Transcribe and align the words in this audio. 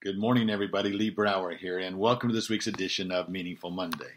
Good 0.00 0.16
morning, 0.16 0.48
everybody. 0.48 0.92
Lee 0.92 1.10
Brower 1.10 1.56
here, 1.56 1.80
and 1.80 1.98
welcome 1.98 2.28
to 2.28 2.34
this 2.34 2.48
week's 2.48 2.68
edition 2.68 3.10
of 3.10 3.28
Meaningful 3.28 3.70
Monday. 3.70 4.12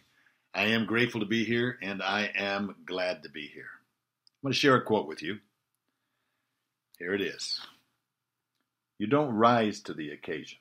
I 0.54 0.66
am 0.66 0.86
grateful 0.86 1.22
to 1.22 1.26
be 1.26 1.44
here, 1.44 1.80
and 1.82 2.04
I 2.04 2.32
am 2.36 2.76
glad 2.86 3.24
to 3.24 3.30
be 3.30 3.48
here. 3.48 3.66
I'm 3.66 4.44
going 4.44 4.54
to 4.54 4.60
share 4.60 4.76
a 4.76 4.84
quote 4.84 5.08
with 5.08 5.24
you. 5.24 5.40
Here 7.00 7.16
it 7.16 7.22
is 7.22 7.60
You 9.00 9.08
don't 9.08 9.34
rise 9.34 9.80
to 9.82 9.96
the 9.96 10.12
occasion, 10.12 10.60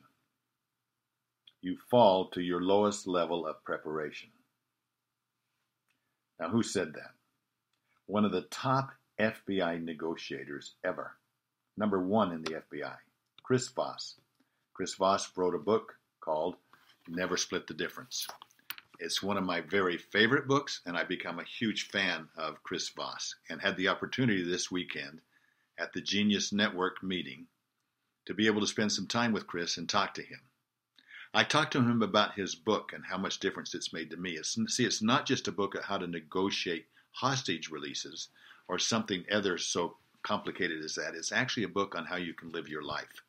you 1.60 1.76
fall 1.90 2.30
to 2.30 2.40
your 2.40 2.62
lowest 2.62 3.06
level 3.06 3.46
of 3.46 3.62
preparation. 3.62 4.30
Now, 6.40 6.48
who 6.48 6.62
said 6.62 6.94
that? 6.94 7.10
One 8.06 8.24
of 8.24 8.32
the 8.32 8.46
top 8.50 8.92
FBI 9.20 9.84
negotiators 9.84 10.76
ever, 10.82 11.12
number 11.76 12.02
one 12.02 12.32
in 12.32 12.40
the 12.40 12.62
FBI, 12.72 12.96
Chris 13.42 13.68
Voss. 13.68 14.14
Chris 14.80 14.94
Voss 14.94 15.36
wrote 15.36 15.54
a 15.54 15.58
book 15.58 15.98
called 16.20 16.56
Never 17.06 17.36
Split 17.36 17.66
the 17.66 17.74
Difference. 17.74 18.26
It's 18.98 19.22
one 19.22 19.36
of 19.36 19.44
my 19.44 19.60
very 19.60 19.98
favorite 19.98 20.48
books, 20.48 20.80
and 20.86 20.96
I've 20.96 21.06
become 21.06 21.38
a 21.38 21.44
huge 21.44 21.88
fan 21.88 22.30
of 22.38 22.62
Chris 22.62 22.88
Voss 22.88 23.34
and 23.50 23.60
had 23.60 23.76
the 23.76 23.88
opportunity 23.88 24.42
this 24.42 24.70
weekend 24.70 25.20
at 25.76 25.92
the 25.92 26.00
Genius 26.00 26.50
Network 26.50 27.02
meeting 27.02 27.46
to 28.24 28.32
be 28.32 28.46
able 28.46 28.62
to 28.62 28.66
spend 28.66 28.90
some 28.90 29.06
time 29.06 29.32
with 29.32 29.46
Chris 29.46 29.76
and 29.76 29.86
talk 29.86 30.14
to 30.14 30.22
him. 30.22 30.40
I 31.34 31.44
talked 31.44 31.74
to 31.74 31.82
him 31.82 32.00
about 32.00 32.36
his 32.36 32.54
book 32.54 32.94
and 32.94 33.04
how 33.04 33.18
much 33.18 33.38
difference 33.38 33.74
it's 33.74 33.92
made 33.92 34.08
to 34.12 34.16
me. 34.16 34.30
It's, 34.30 34.56
see, 34.68 34.86
it's 34.86 35.02
not 35.02 35.26
just 35.26 35.46
a 35.46 35.52
book 35.52 35.76
on 35.76 35.82
how 35.82 35.98
to 35.98 36.06
negotiate 36.06 36.86
hostage 37.12 37.68
releases 37.68 38.28
or 38.66 38.78
something 38.78 39.26
other 39.30 39.58
so 39.58 39.98
complicated 40.22 40.82
as 40.82 40.94
that. 40.94 41.14
It's 41.14 41.32
actually 41.32 41.64
a 41.64 41.68
book 41.68 41.94
on 41.94 42.06
how 42.06 42.16
you 42.16 42.32
can 42.32 42.50
live 42.50 42.66
your 42.66 42.82
life. 42.82 43.22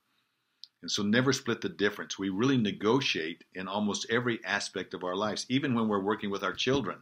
And 0.82 0.90
so 0.90 1.04
never 1.04 1.32
split 1.32 1.62
the 1.62 1.70
difference. 1.70 2.18
We 2.18 2.30
really 2.30 2.58
negotiate 2.58 3.44
in 3.54 3.68
almost 3.68 4.08
every 4.10 4.44
aspect 4.44 4.94
of 4.94 5.04
our 5.04 5.16
lives, 5.16 5.46
even 5.50 5.76
when 5.76 5.88
we're 5.88 6.00
working 6.00 6.30
with 6.30 6.44
our 6.44 6.54
children. 6.54 6.98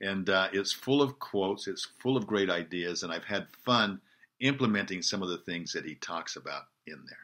And 0.00 0.28
uh, 0.28 0.48
it's 0.52 0.72
full 0.72 1.02
of 1.02 1.18
quotes, 1.18 1.66
it's 1.66 1.88
full 1.98 2.16
of 2.16 2.26
great 2.26 2.50
ideas, 2.50 3.02
and 3.02 3.12
I've 3.12 3.24
had 3.24 3.48
fun 3.64 4.00
implementing 4.40 5.02
some 5.02 5.22
of 5.22 5.28
the 5.28 5.38
things 5.38 5.72
that 5.72 5.84
he 5.84 5.96
talks 5.96 6.36
about 6.36 6.64
in 6.86 7.04
there. 7.08 7.16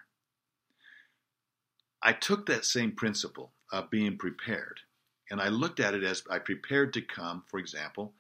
I 2.03 2.13
took 2.13 2.47
that 2.47 2.65
same 2.65 2.93
principle 2.93 3.53
of 3.73 3.91
being 3.91 4.17
prepared 4.19 4.81
and 5.31 5.41
I 5.41 5.49
looked 5.49 5.81
at 5.81 5.95
it 5.95 6.05
as 6.05 6.23
I 6.31 6.39
prepared 6.39 6.93
to 6.95 7.03
come, 7.03 7.45
for 7.49 7.59
example, 7.59 8.15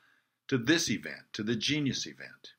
to 0.48 0.58
this 0.58 0.90
event, 0.90 1.22
to 1.34 1.42
the 1.42 1.56
Genius 1.56 2.06
event 2.06 2.54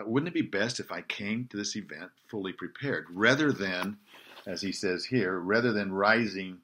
thought, 0.00 0.10
wouldn't 0.10 0.28
it 0.28 0.34
be 0.34 0.42
best 0.42 0.80
if 0.80 0.90
I 0.90 1.02
came 1.02 1.46
to 1.46 1.56
this 1.56 1.76
event 1.76 2.10
fully 2.28 2.52
prepared 2.52 3.06
rather 3.10 3.52
than, 3.52 3.98
as 4.46 4.62
he 4.62 4.72
says 4.72 5.04
here, 5.04 5.38
rather 5.38 5.72
than 5.72 5.92
rising 5.92 6.58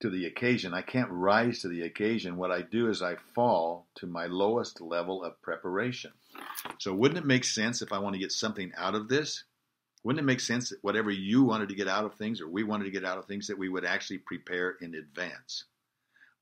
to 0.00 0.10
the 0.10 0.26
occasion? 0.26 0.72
I 0.72 0.82
can't 0.82 1.10
rise 1.10 1.60
to 1.60 1.68
the 1.68 1.82
occasion. 1.82 2.36
What 2.36 2.52
I 2.52 2.62
do 2.62 2.88
is 2.88 3.02
I 3.02 3.16
fall 3.34 3.86
to 3.96 4.06
my 4.06 4.26
lowest 4.26 4.80
level 4.80 5.24
of 5.24 5.42
preparation. 5.42 6.12
So, 6.78 6.94
wouldn't 6.94 7.18
it 7.18 7.26
make 7.26 7.44
sense 7.44 7.82
if 7.82 7.92
I 7.92 7.98
want 7.98 8.14
to 8.14 8.20
get 8.20 8.32
something 8.32 8.72
out 8.76 8.94
of 8.94 9.08
this? 9.08 9.44
Wouldn't 10.04 10.22
it 10.22 10.26
make 10.26 10.40
sense 10.40 10.68
that 10.70 10.84
whatever 10.84 11.10
you 11.10 11.42
wanted 11.42 11.68
to 11.70 11.74
get 11.74 11.88
out 11.88 12.04
of 12.04 12.14
things 12.14 12.40
or 12.40 12.48
we 12.48 12.62
wanted 12.62 12.84
to 12.84 12.92
get 12.92 13.04
out 13.04 13.18
of 13.18 13.26
things 13.26 13.48
that 13.48 13.58
we 13.58 13.68
would 13.68 13.84
actually 13.84 14.18
prepare 14.18 14.76
in 14.80 14.94
advance? 14.94 15.64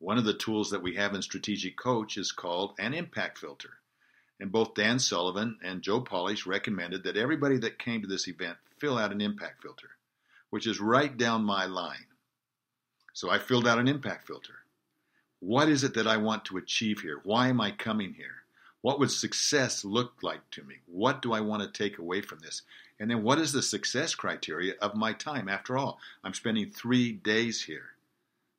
One 0.00 0.18
of 0.18 0.24
the 0.24 0.34
tools 0.34 0.70
that 0.70 0.82
we 0.82 0.96
have 0.96 1.14
in 1.14 1.22
Strategic 1.22 1.78
Coach 1.78 2.18
is 2.18 2.30
called 2.30 2.74
an 2.78 2.92
impact 2.92 3.38
filter. 3.38 3.78
And 4.40 4.50
both 4.50 4.74
Dan 4.74 4.98
Sullivan 4.98 5.58
and 5.62 5.82
Joe 5.82 6.00
Polish 6.00 6.46
recommended 6.46 7.04
that 7.04 7.16
everybody 7.16 7.56
that 7.58 7.78
came 7.78 8.02
to 8.02 8.08
this 8.08 8.28
event 8.28 8.56
fill 8.78 8.98
out 8.98 9.12
an 9.12 9.20
impact 9.20 9.62
filter, 9.62 9.90
which 10.50 10.66
is 10.66 10.80
right 10.80 11.16
down 11.16 11.44
my 11.44 11.66
line. 11.66 12.06
So 13.12 13.30
I 13.30 13.38
filled 13.38 13.66
out 13.66 13.78
an 13.78 13.88
impact 13.88 14.26
filter. 14.26 14.54
What 15.40 15.68
is 15.68 15.84
it 15.84 15.94
that 15.94 16.06
I 16.06 16.16
want 16.16 16.44
to 16.46 16.56
achieve 16.56 17.00
here? 17.00 17.20
Why 17.22 17.48
am 17.48 17.60
I 17.60 17.70
coming 17.70 18.14
here? 18.14 18.42
What 18.80 18.98
would 18.98 19.10
success 19.10 19.84
look 19.84 20.22
like 20.22 20.50
to 20.50 20.62
me? 20.62 20.74
What 20.86 21.22
do 21.22 21.32
I 21.32 21.40
want 21.40 21.62
to 21.62 21.68
take 21.70 21.98
away 21.98 22.20
from 22.20 22.40
this? 22.40 22.62
And 23.00 23.10
then 23.10 23.22
what 23.22 23.38
is 23.38 23.52
the 23.52 23.62
success 23.62 24.14
criteria 24.14 24.74
of 24.80 24.94
my 24.94 25.12
time? 25.12 25.48
After 25.48 25.78
all, 25.78 25.98
I'm 26.22 26.34
spending 26.34 26.70
three 26.70 27.12
days 27.12 27.62
here. 27.62 27.90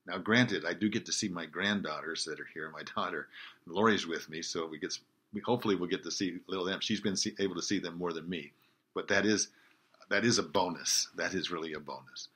Now, 0.07 0.18
granted, 0.18 0.66
I 0.66 0.74
do 0.74 0.90
get 0.90 1.06
to 1.07 1.12
see 1.12 1.28
my 1.28 1.46
granddaughters 1.46 2.25
that 2.25 2.40
are 2.40 2.50
here. 2.53 2.69
My 2.69 2.84
daughter 2.96 3.28
Lori's 3.66 4.07
with 4.07 4.30
me, 4.30 4.42
so 4.42 4.68
we 4.68 4.78
get 4.78 4.97
we 5.35 5.41
hopefully 5.41 5.75
we'll 5.75 5.90
get 5.90 6.03
to 6.03 6.12
see 6.12 6.40
little 6.47 6.66
them. 6.66 6.79
She's 6.79 7.01
been 7.01 7.18
see, 7.18 7.35
able 7.40 7.56
to 7.56 7.62
see 7.62 7.78
them 7.78 7.97
more 7.97 8.13
than 8.13 8.28
me, 8.28 8.53
but 8.96 9.09
that 9.09 9.25
is 9.25 9.50
that 10.09 10.23
is 10.23 10.40
a 10.40 10.44
bonus. 10.44 11.09
That 11.16 11.34
is 11.34 11.51
really 11.51 11.73
a 11.73 11.79
bonus. 11.79 12.29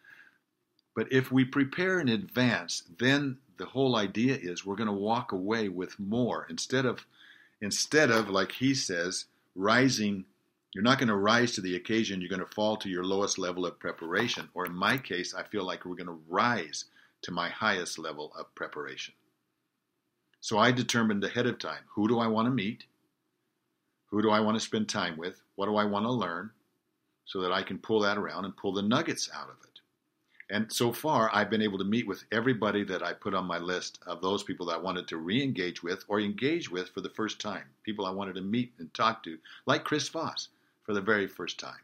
But 0.96 1.12
if 1.14 1.32
we 1.32 1.46
prepare 1.46 2.00
in 2.02 2.10
advance, 2.10 2.84
then 3.00 3.38
the 3.58 3.66
whole 3.66 3.96
idea 3.96 4.36
is 4.36 4.66
we're 4.66 4.76
going 4.76 4.88
to 4.88 4.94
walk 4.94 5.32
away 5.32 5.70
with 5.70 5.98
more 6.00 6.46
instead 6.50 6.86
of 6.86 7.06
instead 7.62 8.12
of 8.12 8.30
like 8.30 8.52
he 8.54 8.74
says 8.74 9.26
rising 9.56 10.26
you're 10.74 10.84
not 10.84 10.98
going 10.98 11.10
to 11.10 11.16
rise 11.16 11.52
to 11.52 11.62
the 11.62 11.76
occasion 11.76 12.22
you're 12.22 12.30
going 12.30 12.40
to 12.40 12.56
fall 12.56 12.78
to 12.78 12.90
your 12.90 13.04
lowest 13.04 13.38
level 13.38 13.66
of 13.66 13.78
preparation 13.78 14.48
or 14.54 14.66
in 14.66 14.74
my 14.74 14.98
case 14.98 15.34
i 15.34 15.44
feel 15.44 15.66
like 15.66 15.84
we're 15.84 15.96
going 15.96 16.08
to 16.08 16.22
rise 16.30 16.86
to 17.22 17.32
my 17.32 17.50
highest 17.50 18.00
level 18.00 18.32
of 18.38 18.54
preparation 18.56 19.14
so 20.42 20.58
I 20.58 20.72
determined 20.72 21.24
ahead 21.24 21.48
of 21.48 21.60
time 21.60 21.84
who 21.94 22.08
do 22.08 22.20
I 22.20 22.28
want 22.28 22.48
to 22.48 22.52
meet? 22.52 22.86
Who 24.08 24.22
do 24.22 24.32
I 24.32 24.40
want 24.40 24.56
to 24.56 24.66
spend 24.66 24.90
time 24.90 25.18
with? 25.18 25.42
What 25.56 25.68
do 25.68 25.76
I 25.76 25.86
want 25.86 26.06
to 26.06 26.12
learn? 26.12 26.52
So 27.26 27.42
that 27.42 27.52
I 27.52 27.62
can 27.62 27.78
pull 27.78 28.00
that 28.02 28.18
around 28.18 28.46
and 28.46 28.58
pull 28.58 28.74
the 28.74 28.82
nuggets 28.82 29.30
out 29.36 29.50
of 29.50 29.58
it. 29.64 29.80
And 30.52 30.72
so 30.74 30.92
far, 30.92 31.30
I've 31.32 31.52
been 31.52 31.62
able 31.62 31.78
to 31.78 31.84
meet 31.84 32.08
with 32.08 32.24
everybody 32.32 32.84
that 32.86 33.04
I 33.04 33.14
put 33.14 33.36
on 33.36 33.46
my 33.46 33.60
list 33.60 34.00
of 34.08 34.20
those 34.20 34.42
people 34.42 34.66
that 34.66 34.78
I 34.78 34.82
wanted 34.82 35.08
to 35.10 35.18
re 35.18 35.44
engage 35.44 35.84
with 35.84 36.04
or 36.08 36.20
engage 36.20 36.72
with 36.72 36.90
for 36.90 37.02
the 37.02 37.10
first 37.10 37.40
time. 37.40 37.66
People 37.84 38.06
I 38.06 38.12
wanted 38.12 38.34
to 38.36 38.42
meet 38.42 38.74
and 38.80 38.92
talk 38.96 39.22
to, 39.24 39.38
like 39.68 39.84
Chris 39.84 40.10
Voss, 40.10 40.50
for 40.84 40.96
the 40.96 41.02
very 41.02 41.28
first 41.28 41.60
time. 41.60 41.82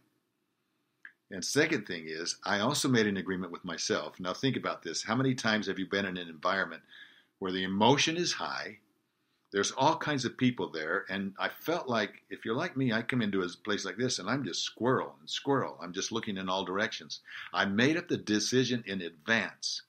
And 1.29 1.45
second 1.45 1.85
thing 1.85 2.05
is, 2.07 2.37
I 2.43 2.59
also 2.59 2.87
made 2.87 3.05
an 3.05 3.17
agreement 3.17 3.51
with 3.51 3.65
myself. 3.65 4.19
Now, 4.19 4.33
think 4.33 4.57
about 4.57 4.81
this. 4.81 5.03
How 5.03 5.15
many 5.15 5.35
times 5.35 5.67
have 5.67 5.77
you 5.77 5.85
been 5.85 6.05
in 6.05 6.17
an 6.17 6.29
environment 6.29 6.81
where 7.39 7.51
the 7.51 7.63
emotion 7.63 8.17
is 8.17 8.33
high. 8.33 8.79
There's 9.51 9.71
all 9.71 9.95
kinds 9.97 10.25
of 10.25 10.37
people 10.37 10.69
there, 10.69 11.05
and 11.07 11.33
I 11.39 11.49
felt 11.49 11.87
like 11.87 12.23
if 12.29 12.43
you're 12.43 12.55
like 12.55 12.75
me, 12.75 12.91
I 12.91 13.01
come 13.01 13.21
into 13.21 13.41
a 13.41 13.47
place 13.63 13.85
like 13.85 13.97
this 13.97 14.19
and 14.19 14.29
I'm 14.29 14.43
just 14.43 14.63
squirrel 14.63 15.15
and 15.19 15.29
squirrel. 15.29 15.77
I'm 15.81 15.93
just 15.93 16.11
looking 16.11 16.37
in 16.37 16.49
all 16.49 16.65
directions. 16.65 17.21
I 17.53 17.65
made 17.65 17.95
up 17.95 18.07
the 18.07 18.17
decision 18.17 18.83
in 18.85 19.01
advance 19.01 19.83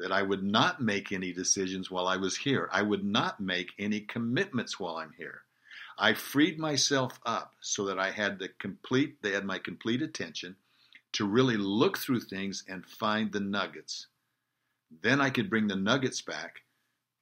that 0.00 0.10
I 0.10 0.22
would 0.22 0.42
not 0.42 0.80
make 0.80 1.12
any 1.12 1.32
decisions 1.32 1.90
while 1.90 2.08
I 2.08 2.16
was 2.16 2.38
here. 2.38 2.68
I 2.72 2.82
would 2.82 3.04
not 3.04 3.38
make 3.38 3.68
any 3.78 4.00
commitments 4.00 4.80
while 4.80 4.96
I'm 4.96 5.12
here. 5.16 5.42
I 5.98 6.14
freed 6.14 6.58
myself 6.58 7.20
up 7.26 7.52
so 7.60 7.84
that 7.84 7.98
I 7.98 8.10
had 8.10 8.38
the 8.38 8.48
complete, 8.48 9.20
they 9.22 9.32
had 9.32 9.44
my 9.44 9.58
complete 9.58 10.00
attention 10.00 10.56
to 11.12 11.26
really 11.26 11.58
look 11.58 11.98
through 11.98 12.20
things 12.20 12.64
and 12.66 12.86
find 12.86 13.30
the 13.30 13.40
nuggets. 13.40 14.06
Then 15.02 15.20
I 15.20 15.30
could 15.30 15.48
bring 15.48 15.68
the 15.68 15.76
nuggets 15.76 16.20
back 16.20 16.62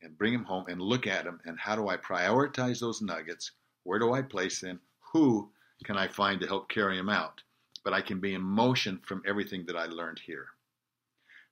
and 0.02 0.16
bring 0.16 0.32
them 0.32 0.44
home 0.44 0.66
and 0.68 0.80
look 0.80 1.06
at 1.06 1.24
them 1.24 1.40
and 1.44 1.58
how 1.58 1.76
do 1.76 1.88
I 1.88 1.96
prioritize 1.96 2.80
those 2.80 3.02
nuggets? 3.02 3.52
Where 3.84 3.98
do 3.98 4.12
I 4.12 4.22
place 4.22 4.60
them? 4.60 4.80
Who 5.12 5.50
can 5.84 5.96
I 5.96 6.08
find 6.08 6.40
to 6.40 6.46
help 6.46 6.68
carry 6.68 6.96
them 6.96 7.08
out? 7.08 7.42
But 7.84 7.92
I 7.92 8.00
can 8.00 8.20
be 8.20 8.34
in 8.34 8.42
motion 8.42 9.00
from 9.04 9.22
everything 9.26 9.66
that 9.66 9.76
I 9.76 9.86
learned 9.86 10.20
here. 10.24 10.48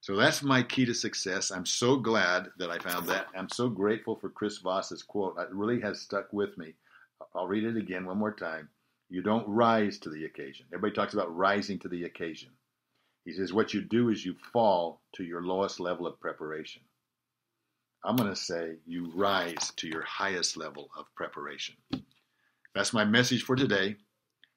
So 0.00 0.16
that's 0.16 0.42
my 0.42 0.62
key 0.62 0.84
to 0.86 0.94
success. 0.94 1.50
I'm 1.50 1.66
so 1.66 1.96
glad 1.96 2.50
that 2.58 2.70
I 2.70 2.78
found 2.78 3.08
that. 3.08 3.26
I'm 3.34 3.48
so 3.48 3.68
grateful 3.68 4.16
for 4.16 4.28
Chris 4.28 4.58
Voss's 4.58 5.02
quote. 5.02 5.36
It 5.38 5.48
really 5.52 5.80
has 5.80 6.00
stuck 6.00 6.32
with 6.32 6.56
me. 6.58 6.74
I'll 7.34 7.48
read 7.48 7.64
it 7.64 7.76
again 7.76 8.06
one 8.06 8.18
more 8.18 8.32
time. 8.32 8.68
You 9.08 9.22
don't 9.22 9.48
rise 9.48 9.98
to 10.00 10.10
the 10.10 10.24
occasion. 10.24 10.66
Everybody 10.72 10.94
talks 10.94 11.14
about 11.14 11.34
rising 11.34 11.78
to 11.80 11.88
the 11.88 12.04
occasion. 12.04 12.50
He 13.26 13.32
says, 13.34 13.52
What 13.52 13.74
you 13.74 13.82
do 13.82 14.08
is 14.08 14.24
you 14.24 14.36
fall 14.52 15.02
to 15.16 15.24
your 15.24 15.42
lowest 15.42 15.80
level 15.80 16.06
of 16.06 16.18
preparation. 16.20 16.80
I'm 18.04 18.16
going 18.16 18.30
to 18.30 18.36
say 18.36 18.76
you 18.86 19.10
rise 19.14 19.72
to 19.76 19.88
your 19.88 20.04
highest 20.04 20.56
level 20.56 20.88
of 20.96 21.06
preparation. 21.16 21.74
That's 22.74 22.92
my 22.92 23.04
message 23.04 23.42
for 23.42 23.56
today. 23.56 23.96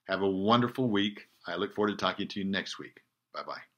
Have 0.08 0.22
a 0.22 0.30
wonderful 0.30 0.88
week. 0.88 1.22
I 1.48 1.56
look 1.56 1.74
forward 1.74 1.92
to 1.92 1.98
talking 1.98 2.28
to 2.28 2.40
you 2.40 2.46
next 2.46 2.78
week. 2.78 3.00
Bye 3.34 3.44
bye. 3.44 3.69